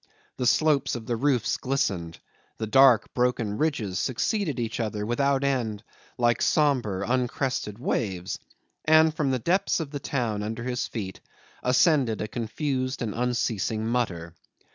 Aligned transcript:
The 0.37 0.47
slopes 0.47 0.95
of 0.95 1.05
the 1.05 1.15
roofs 1.15 1.57
glistened, 1.57 2.17
the 2.57 2.65
dark 2.65 3.13
broken 3.13 3.59
ridges 3.59 3.99
succeeded 3.99 4.59
each 4.59 4.79
other 4.79 5.05
without 5.05 5.43
end 5.43 5.83
like 6.17 6.41
sombre, 6.41 7.05
uncrested 7.07 7.77
waves, 7.77 8.39
and 8.83 9.13
from 9.13 9.29
the 9.29 9.37
depths 9.37 9.79
of 9.79 9.91
the 9.91 9.99
town 9.99 10.41
under 10.41 10.63
his 10.63 10.87
feet 10.87 11.19
ascended 11.61 12.19
a 12.19 12.27
confused 12.27 13.03
and 13.03 13.13
unceasing 13.13 13.85
mutter. 13.85 14.33